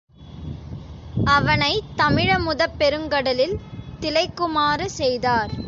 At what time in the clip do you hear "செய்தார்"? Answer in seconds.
4.97-5.53